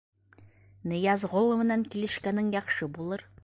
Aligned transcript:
Ныязғол 0.93 1.51
менән 1.61 1.87
килешкәнең 1.93 2.53
яҡшы 2.59 2.91
булыр. 2.99 3.29